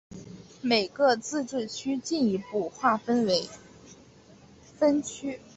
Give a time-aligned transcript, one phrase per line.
[0.63, 3.47] 每个自治区进一步划分为
[4.63, 5.39] 分区。